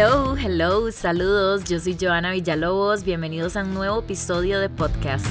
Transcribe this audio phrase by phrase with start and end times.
[0.00, 1.64] Hello, hello, saludos.
[1.64, 3.02] Yo soy Joana Villalobos.
[3.02, 5.26] Bienvenidos a un nuevo episodio de podcast.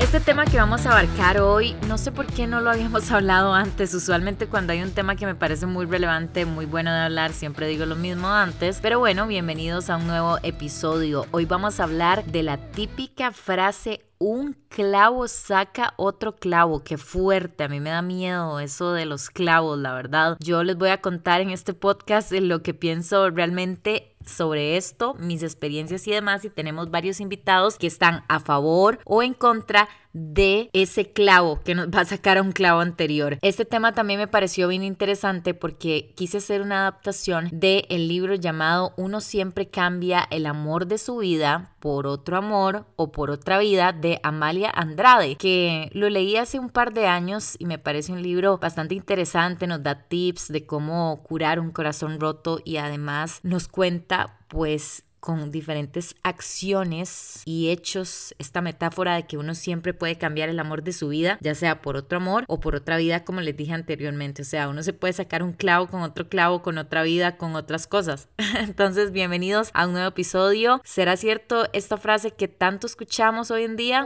[0.00, 3.54] Este tema que vamos a abarcar hoy, no sé por qué no lo habíamos hablado
[3.54, 3.94] antes.
[3.94, 7.68] Usualmente cuando hay un tema que me parece muy relevante, muy bueno de hablar, siempre
[7.68, 8.80] digo lo mismo antes.
[8.82, 11.26] Pero bueno, bienvenidos a un nuevo episodio.
[11.30, 16.82] Hoy vamos a hablar de la típica frase un clavo saca otro clavo.
[16.82, 17.64] Qué fuerte.
[17.64, 20.38] A mí me da miedo eso de los clavos, la verdad.
[20.40, 25.42] Yo les voy a contar en este podcast lo que pienso realmente sobre esto, mis
[25.42, 26.44] experiencias y demás.
[26.44, 31.74] Y tenemos varios invitados que están a favor o en contra de ese clavo que
[31.74, 33.36] nos va a sacar a un clavo anterior.
[33.42, 38.36] Este tema también me pareció bien interesante porque quise hacer una adaptación del el libro
[38.36, 43.58] llamado Uno siempre cambia el amor de su vida por otro amor o por otra
[43.58, 48.12] vida de Amalia Andrade, que lo leí hace un par de años y me parece
[48.12, 53.40] un libro bastante interesante, nos da tips de cómo curar un corazón roto y además
[53.42, 54.13] nos cuenta
[54.48, 60.58] pues con diferentes acciones y hechos, esta metáfora de que uno siempre puede cambiar el
[60.58, 63.56] amor de su vida, ya sea por otro amor o por otra vida, como les
[63.56, 64.42] dije anteriormente.
[64.42, 67.56] O sea, uno se puede sacar un clavo con otro clavo, con otra vida, con
[67.56, 68.28] otras cosas.
[68.60, 70.82] Entonces, bienvenidos a un nuevo episodio.
[70.84, 74.04] ¿Será cierto esta frase que tanto escuchamos hoy en día?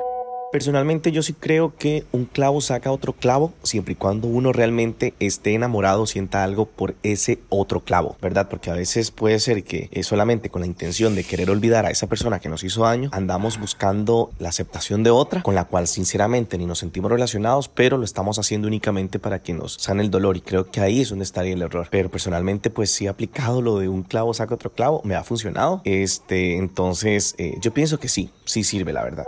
[0.50, 5.12] Personalmente yo sí creo que un clavo saca otro clavo siempre y cuando uno realmente
[5.20, 8.48] esté enamorado, sienta algo por ese otro clavo, ¿verdad?
[8.48, 11.90] Porque a veces puede ser que eh, solamente con la intención de querer olvidar a
[11.90, 15.86] esa persona que nos hizo daño, andamos buscando la aceptación de otra con la cual
[15.86, 20.10] sinceramente ni nos sentimos relacionados, pero lo estamos haciendo únicamente para que nos sane el
[20.10, 21.88] dolor y creo que ahí es donde estaría el error.
[21.90, 25.24] Pero personalmente pues sí he aplicado lo de un clavo saca otro clavo, me ha
[25.24, 25.82] funcionado.
[25.84, 29.24] Este, entonces eh, yo pienso que sí, sí sirve la verdad.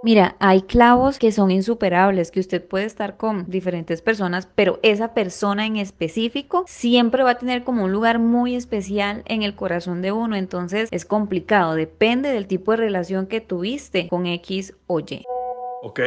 [0.00, 5.12] Mira, hay clavos que son insuperables, que usted puede estar con diferentes personas, pero esa
[5.12, 10.00] persona en específico siempre va a tener como un lugar muy especial en el corazón
[10.00, 15.00] de uno, entonces es complicado, depende del tipo de relación que tuviste con X o
[15.00, 15.24] Y.
[15.82, 16.00] Ok,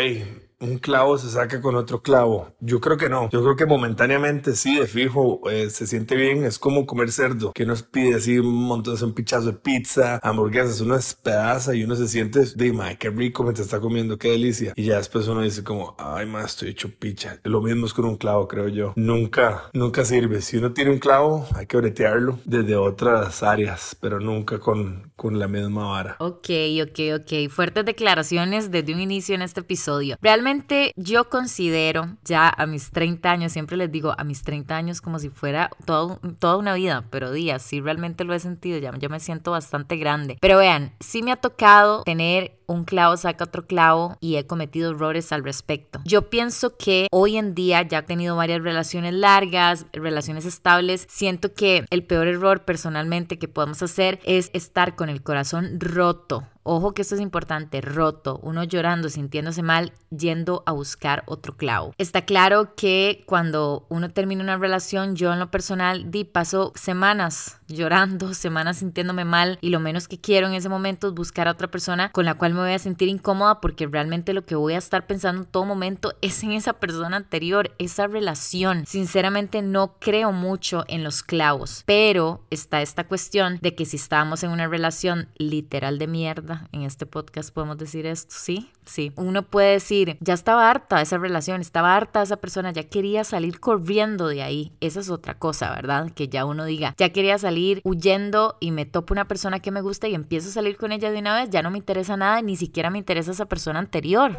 [0.61, 2.53] un clavo se saca con otro clavo.
[2.59, 3.29] Yo creo que no.
[3.29, 6.45] Yo creo que momentáneamente sí, de fijo, eh, se siente bien.
[6.45, 10.19] Es como comer cerdo, que uno pide así un montón de un pichazo de pizza,
[10.23, 14.31] hamburguesas, uno despedaza y uno se siente, de qué rico me te está comiendo, qué
[14.31, 14.73] delicia.
[14.75, 17.39] Y ya después uno dice como, ay, más estoy hecho picha.
[17.43, 18.93] Lo mismo es con un clavo, creo yo.
[18.95, 20.41] Nunca, nunca sirve.
[20.41, 25.39] Si uno tiene un clavo, hay que bretearlo desde otras áreas, pero nunca con, con
[25.39, 26.15] la misma vara.
[26.19, 26.49] Ok,
[26.83, 27.49] ok, ok.
[27.49, 30.17] Fuertes declaraciones desde un inicio en este episodio.
[30.21, 30.50] Realmente
[30.95, 35.19] yo considero ya a mis 30 años, siempre les digo a mis 30 años como
[35.19, 39.19] si fuera toda una vida, pero días, sí realmente lo he sentido, ya yo me
[39.19, 40.37] siento bastante grande.
[40.41, 44.91] Pero vean, sí me ha tocado tener un clavo saca otro clavo y he cometido
[44.91, 46.01] errores al respecto.
[46.05, 51.53] Yo pienso que hoy en día ya he tenido varias relaciones largas, relaciones estables, siento
[51.53, 56.93] que el peor error personalmente que podemos hacer es estar con el corazón roto Ojo
[56.93, 61.95] que esto es importante, roto, uno llorando, sintiéndose mal, yendo a buscar otro clavo.
[61.97, 67.59] Está claro que cuando uno termina una relación, yo en lo personal di paso semanas
[67.67, 71.51] llorando, semanas sintiéndome mal y lo menos que quiero en ese momento es buscar a
[71.51, 74.73] otra persona con la cual me voy a sentir incómoda porque realmente lo que voy
[74.73, 78.85] a estar pensando en todo momento es en esa persona anterior, esa relación.
[78.85, 84.43] Sinceramente no creo mucho en los clavos, pero está esta cuestión de que si estábamos
[84.43, 88.71] en una relación literal de mierda, en este podcast podemos decir esto, ¿sí?
[88.85, 89.13] Sí.
[89.15, 92.83] Uno puede decir, ya estaba harta de esa relación, estaba harta de esa persona, ya
[92.83, 94.73] quería salir corriendo de ahí.
[94.81, 96.11] Esa es otra cosa, ¿verdad?
[96.13, 99.81] Que ya uno diga, ya quería salir huyendo y me topo una persona que me
[99.81, 102.41] gusta y empiezo a salir con ella de una vez, ya no me interesa nada,
[102.41, 104.37] ni siquiera me interesa esa persona anterior.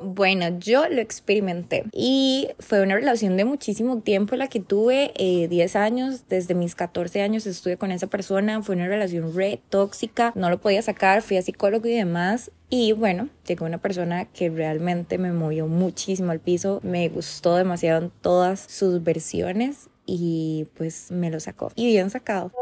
[0.00, 5.74] Bueno, yo lo experimenté y fue una relación de muchísimo tiempo la que tuve, 10
[5.74, 10.32] eh, años, desde mis 14 años estuve con esa persona, fue una relación re tóxica,
[10.36, 14.50] no lo podía sacar, fui a psicólogo y demás y bueno, llegó una persona que
[14.50, 21.10] realmente me movió muchísimo al piso, me gustó demasiado en todas sus versiones y pues
[21.10, 22.52] me lo sacó y bien sacado.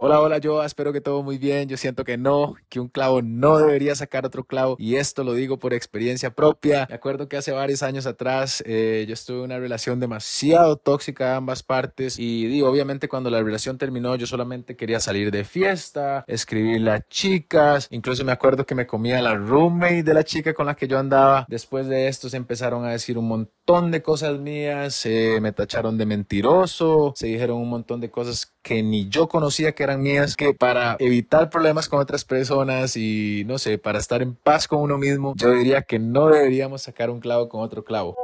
[0.00, 1.68] Hola, hola, yo espero que todo muy bien.
[1.68, 5.32] Yo siento que no, que un clavo no debería sacar otro clavo y esto lo
[5.32, 6.86] digo por experiencia propia.
[6.90, 11.30] Me acuerdo que hace varios años atrás eh, yo estuve en una relación demasiado tóxica
[11.30, 16.24] de ambas partes y obviamente cuando la relación terminó yo solamente quería salir de fiesta,
[16.26, 20.66] escribirle a chicas, incluso me acuerdo que me comía la roommate de la chica con
[20.66, 21.46] la que yo andaba.
[21.48, 25.06] Después de esto se empezaron a decir un montón de cosas mías,
[25.40, 29.82] me tacharon de mentiroso, se dijeron un montón de cosas que ni yo conocía que
[29.82, 34.34] eran mías, que para evitar problemas con otras personas y no sé, para estar en
[34.34, 38.16] paz con uno mismo, yo diría que no deberíamos sacar un clavo con otro clavo.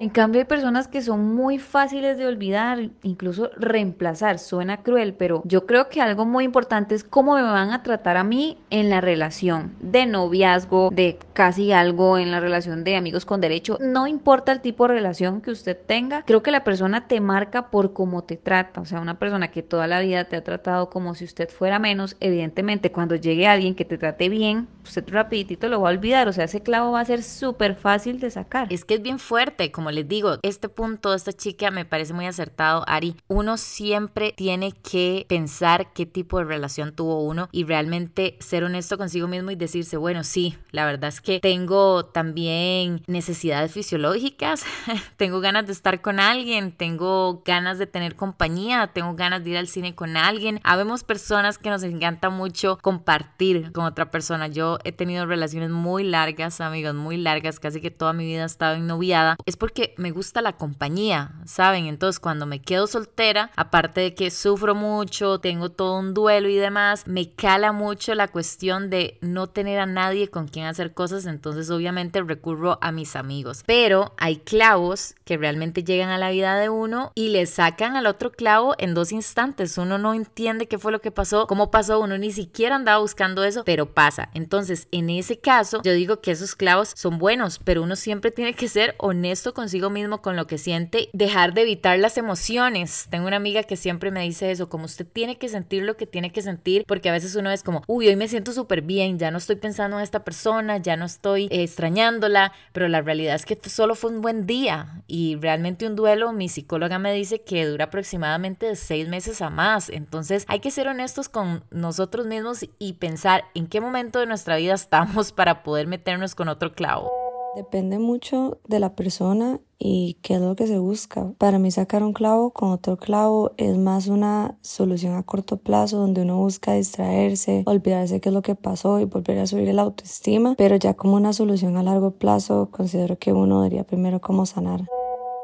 [0.00, 4.38] En cambio hay personas que son muy fáciles de olvidar, incluso reemplazar.
[4.38, 8.16] Suena cruel, pero yo creo que algo muy importante es cómo me van a tratar
[8.16, 13.26] a mí en la relación de noviazgo, de casi algo en la relación de amigos
[13.26, 13.76] con derecho.
[13.78, 17.68] No importa el tipo de relación que usted tenga, creo que la persona te marca
[17.68, 18.80] por cómo te trata.
[18.80, 21.78] O sea, una persona que toda la vida te ha tratado como si usted fuera
[21.78, 26.26] menos, evidentemente cuando llegue alguien que te trate bien, usted rapidito lo va a olvidar.
[26.26, 28.72] O sea, ese clavo va a ser súper fácil de sacar.
[28.72, 32.26] Es que es bien fuerte, como les digo, este punto esta chica me parece muy
[32.26, 33.16] acertado, Ari.
[33.28, 38.98] Uno siempre tiene que pensar qué tipo de relación tuvo uno y realmente ser honesto
[38.98, 44.64] consigo mismo y decirse, bueno, sí, la verdad es que tengo también necesidades fisiológicas,
[45.16, 49.56] tengo ganas de estar con alguien, tengo ganas de tener compañía, tengo ganas de ir
[49.56, 50.60] al cine con alguien.
[50.62, 54.48] Habemos personas que nos encanta mucho compartir con otra persona.
[54.48, 58.46] Yo he tenido relaciones muy largas, amigos, muy largas, casi que toda mi vida he
[58.46, 59.36] estado ennoviada.
[59.46, 61.86] Es porque me gusta la compañía, ¿saben?
[61.86, 66.56] Entonces cuando me quedo soltera, aparte de que sufro mucho, tengo todo un duelo y
[66.56, 71.26] demás, me cala mucho la cuestión de no tener a nadie con quien hacer cosas,
[71.26, 73.62] entonces obviamente recurro a mis amigos.
[73.66, 78.06] Pero hay clavos que realmente llegan a la vida de uno y le sacan al
[78.06, 79.78] otro clavo en dos instantes.
[79.78, 83.44] Uno no entiende qué fue lo que pasó, cómo pasó, uno ni siquiera andaba buscando
[83.44, 84.30] eso, pero pasa.
[84.34, 88.54] Entonces, en ese caso, yo digo que esos clavos son buenos, pero uno siempre tiene
[88.54, 93.08] que ser honesto con consigo mismo con lo que siente, dejar de evitar las emociones.
[93.10, 96.06] Tengo una amiga que siempre me dice eso, como usted tiene que sentir lo que
[96.06, 99.18] tiene que sentir, porque a veces uno es como, uy, hoy me siento súper bien,
[99.18, 103.34] ya no estoy pensando en esta persona, ya no estoy eh, extrañándola, pero la realidad
[103.34, 107.42] es que solo fue un buen día y realmente un duelo, mi psicóloga me dice
[107.42, 109.90] que dura aproximadamente de seis meses a más.
[109.90, 114.56] Entonces hay que ser honestos con nosotros mismos y pensar en qué momento de nuestra
[114.56, 117.19] vida estamos para poder meternos con otro clavo.
[117.56, 121.32] Depende mucho de la persona y qué es lo que se busca.
[121.38, 125.98] Para mí sacar un clavo con otro clavo es más una solución a corto plazo
[125.98, 129.82] donde uno busca distraerse, olvidarse qué es lo que pasó y volver a subir la
[129.82, 134.46] autoestima, pero ya como una solución a largo plazo considero que uno debería primero como
[134.46, 134.84] sanar.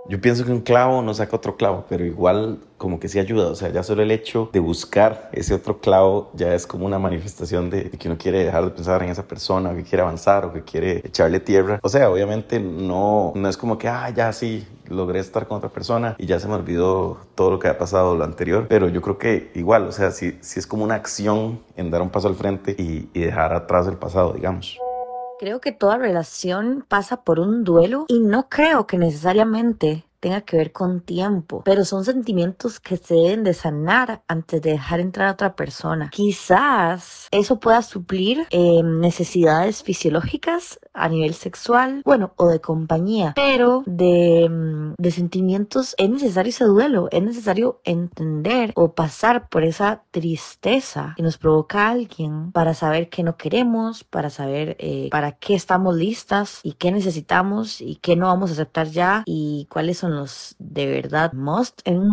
[0.08, 3.48] Yo pienso que un clavo no saca otro clavo, pero igual como que sí ayuda.
[3.48, 6.98] O sea, ya solo el hecho de buscar ese otro clavo ya es como una
[6.98, 10.44] manifestación de, que uno quiere dejar de pensar en esa persona, o que quiere avanzar,
[10.44, 11.80] o que quiere echarle tierra.
[11.82, 15.70] O sea, obviamente no, no es como que, ah, ya sí, logré estar con otra
[15.70, 18.66] persona y ya se me olvidó todo lo que ha pasado lo anterior.
[18.68, 22.02] Pero yo creo que igual, o sea, sí, sí es como una acción en dar
[22.02, 24.78] un paso al frente y, y dejar atrás el pasado, digamos.
[25.38, 30.56] Creo que toda relación pasa por un duelo y no creo que necesariamente tenga que
[30.56, 35.28] ver con tiempo, pero son sentimientos que se deben de sanar antes de dejar entrar
[35.28, 36.10] a otra persona.
[36.10, 43.84] Quizás eso pueda suplir eh, necesidades fisiológicas a nivel sexual, bueno, o de compañía, pero
[43.86, 50.02] de, mm, de sentimientos es necesario ese duelo, es necesario entender o pasar por esa
[50.10, 55.54] tristeza que nos provoca alguien para saber qué no queremos, para saber eh, para qué
[55.54, 60.15] estamos listas y qué necesitamos y qué no vamos a aceptar ya y cuáles son
[60.58, 62.12] de verdad must en un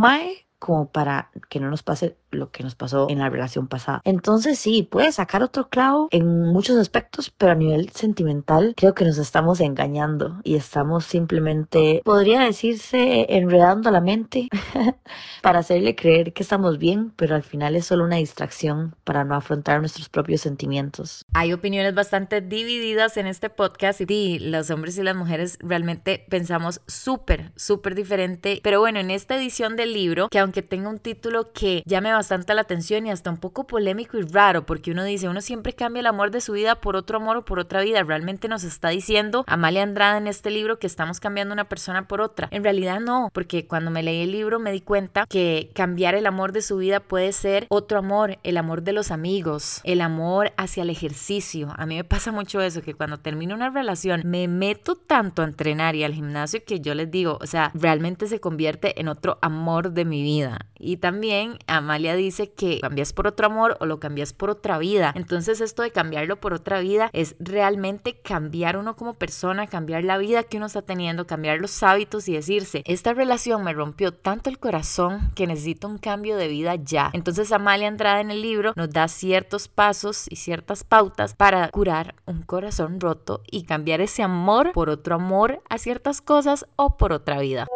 [0.63, 4.02] como para que no nos pase lo que nos pasó en la relación pasada.
[4.06, 9.04] Entonces sí, puede sacar otro clavo en muchos aspectos, pero a nivel sentimental creo que
[9.04, 14.47] nos estamos engañando y estamos simplemente, podría decirse, enredando la mente
[15.42, 19.35] para hacerle creer que estamos bien, pero al final es solo una distracción para no
[19.35, 21.26] afrontar nuestros propios sentimientos.
[21.33, 26.80] Hay opiniones bastante divididas en este podcast y los hombres y las mujeres realmente pensamos
[26.88, 31.52] súper, súper diferente, pero bueno, en esta edición del libro, que aunque tenga un título
[31.52, 34.92] que ya me va bastante la atención y hasta un poco polémico y raro, porque
[34.92, 37.60] uno dice, uno siempre cambia el amor de su vida por otro amor o por
[37.60, 38.04] otra vida.
[38.04, 42.22] Realmente nos está diciendo Amalia Andrade en este libro que estamos cambiando una persona por
[42.22, 42.48] otra.
[42.52, 46.26] En realidad no, porque cuando me leí el libro me di cuenta que cambiar el
[46.26, 50.54] amor de su vida puede ser otro amor, el amor de los amigos, el amor
[50.57, 51.74] hacia el ejercicio.
[51.78, 55.45] A mí me pasa mucho eso, que cuando termino una relación me meto tanto a
[55.45, 59.38] entrenar y al gimnasio que yo les digo, o sea, realmente se convierte en otro
[59.42, 60.43] amor de mi vida.
[60.78, 65.14] Y también Amalia dice que cambias por otro amor o lo cambias por otra vida.
[65.16, 70.18] Entonces esto de cambiarlo por otra vida es realmente cambiar uno como persona, cambiar la
[70.18, 74.50] vida que uno está teniendo, cambiar los hábitos y decirse, esta relación me rompió tanto
[74.50, 77.12] el corazón que necesito un cambio de vida ya.
[77.14, 82.16] Entonces Amalia Andrade en el libro nos da ciertos pasos y ciertas pautas para curar
[82.26, 87.14] un corazón roto y cambiar ese amor por otro amor a ciertas cosas o por
[87.14, 87.68] otra vida.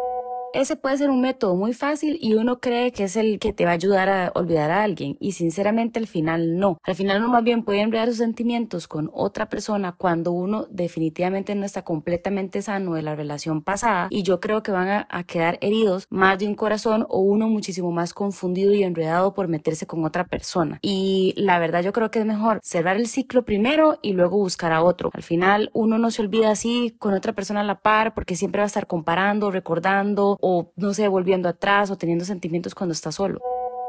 [0.54, 3.66] Ese puede ser un método muy fácil y uno cree que es el que te
[3.66, 6.78] va a ayudar a olvidar a alguien y sinceramente al final no.
[6.84, 11.54] Al final uno más bien puede enredar sus sentimientos con otra persona cuando uno definitivamente
[11.54, 15.58] no está completamente sano de la relación pasada y yo creo que van a, quedar
[15.60, 20.04] heridos más de un corazón o uno muchísimo más confundido y enredado por meterse con
[20.04, 20.78] otra persona.
[20.80, 24.72] Y la verdad yo creo que es mejor cerrar el ciclo primero y luego buscar
[24.72, 25.10] a otro.
[25.12, 28.60] Al final uno no se olvida así con otra persona a la par porque siempre
[28.60, 33.12] va a estar comparando, recordando o no sé, volviendo atrás o teniendo sentimientos cuando está
[33.12, 33.40] solo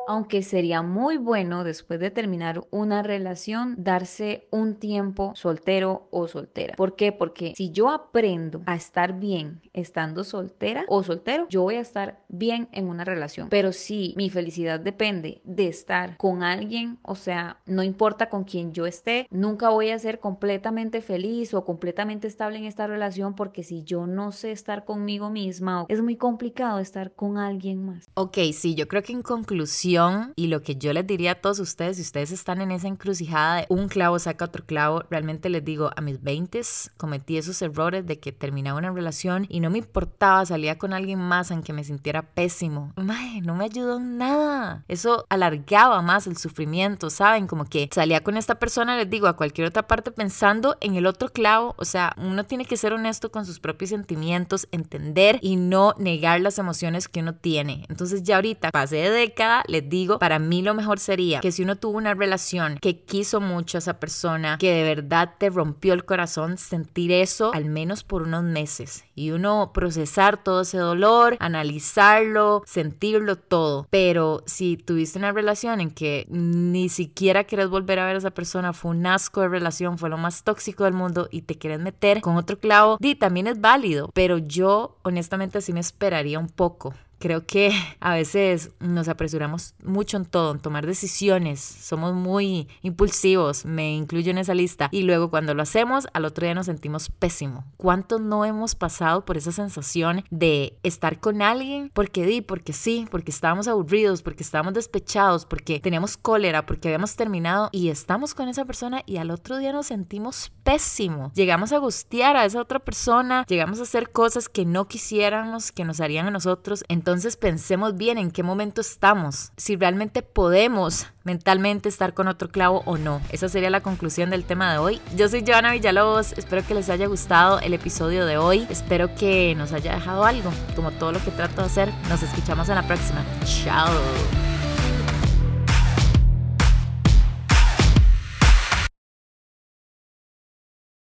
[0.10, 6.74] aunque sería muy bueno después de terminar una relación darse un tiempo soltero o soltera.
[6.76, 7.12] ¿Por qué?
[7.12, 12.24] Porque si yo aprendo a estar bien estando soltera o soltero, yo voy a estar
[12.28, 13.50] bien en una relación.
[13.50, 18.74] Pero si mi felicidad depende de estar con alguien, o sea, no importa con quién
[18.74, 23.62] yo esté, nunca voy a ser completamente feliz o completamente estable en esta relación porque
[23.62, 28.09] si yo no sé estar conmigo misma, es muy complicado estar con alguien más.
[28.22, 31.58] Ok, sí, yo creo que en conclusión y lo que yo les diría a todos
[31.60, 35.64] ustedes, si ustedes están en esa encrucijada de un clavo saca otro clavo, realmente les
[35.64, 36.60] digo, a mis 20
[36.98, 41.18] cometí esos errores de que terminaba una relación y no me importaba, salía con alguien
[41.18, 42.92] más aunque me sintiera pésimo.
[42.98, 44.84] no me ayudó nada.
[44.90, 47.48] Eso alargaba más el sufrimiento, ¿saben?
[47.48, 51.06] Como que salía con esta persona, les digo, a cualquier otra parte pensando en el
[51.06, 51.74] otro clavo.
[51.78, 56.42] O sea, uno tiene que ser honesto con sus propios sentimientos, entender y no negar
[56.42, 57.86] las emociones que uno tiene.
[57.88, 61.64] Entonces ya ahorita, pasé de década, les digo, para mí lo mejor sería que si
[61.64, 65.94] uno tuvo una relación que quiso mucho a esa persona, que de verdad te rompió
[65.94, 69.04] el corazón, sentir eso al menos por unos meses.
[69.16, 73.88] Y uno procesar todo ese dolor, analizarlo, sentirlo todo.
[73.90, 78.32] Pero si tuviste una relación en que ni siquiera quieres volver a ver a esa
[78.32, 81.80] persona, fue un asco de relación, fue lo más tóxico del mundo y te quieres
[81.80, 86.48] meter con otro clavo, di, también es válido, pero yo honestamente sí me esperaría un
[86.48, 92.68] poco Creo que a veces nos apresuramos mucho en todo, en tomar decisiones, somos muy
[92.82, 96.68] impulsivos, me incluyo en esa lista, y luego cuando lo hacemos, al otro día nos
[96.68, 97.66] sentimos pésimo.
[97.78, 103.08] ¿Cuántos no hemos pasado por esa sensación de estar con alguien porque di, porque sí,
[103.12, 108.48] porque estábamos aburridos, porque estábamos despechados, porque teníamos cólera, porque habíamos terminado y estamos con
[108.48, 111.32] esa persona y al otro día nos sentimos pésimo.
[111.36, 115.86] Llegamos a gustear a esa otra persona, llegamos a hacer cosas que no quisiéramos que
[115.86, 116.84] nos harían a nosotros.
[116.88, 122.50] Entonces, entonces pensemos bien en qué momento estamos, si realmente podemos mentalmente estar con otro
[122.50, 123.20] clavo o no.
[123.32, 125.02] Esa sería la conclusión del tema de hoy.
[125.16, 129.56] Yo soy Joana Villalobos, espero que les haya gustado el episodio de hoy, espero que
[129.56, 131.92] nos haya dejado algo, como todo lo que trato de hacer.
[132.10, 133.26] Nos escuchamos en la próxima.
[133.44, 133.90] Chao.